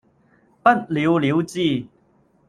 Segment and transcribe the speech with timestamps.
[0.63, 1.85] 不了了之